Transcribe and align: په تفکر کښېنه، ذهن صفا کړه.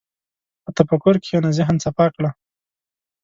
په 0.63 0.69
تفکر 0.77 1.15
کښېنه، 1.23 1.49
ذهن 1.57 1.75
صفا 1.85 2.05
کړه. 2.15 2.29